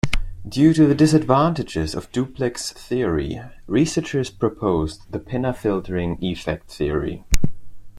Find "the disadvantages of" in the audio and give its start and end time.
0.87-2.11